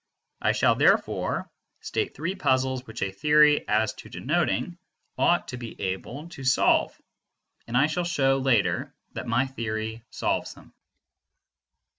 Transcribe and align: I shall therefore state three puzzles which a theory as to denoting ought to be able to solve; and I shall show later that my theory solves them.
I 0.41 0.53
shall 0.53 0.73
therefore 0.73 1.47
state 1.81 2.15
three 2.15 2.33
puzzles 2.33 2.87
which 2.87 3.03
a 3.03 3.11
theory 3.11 3.67
as 3.67 3.93
to 3.93 4.09
denoting 4.09 4.79
ought 5.15 5.49
to 5.49 5.57
be 5.57 5.79
able 5.79 6.27
to 6.29 6.43
solve; 6.43 6.99
and 7.67 7.77
I 7.77 7.85
shall 7.85 8.03
show 8.03 8.39
later 8.39 8.95
that 9.11 9.27
my 9.27 9.45
theory 9.45 10.01
solves 10.09 10.55
them. 10.55 10.73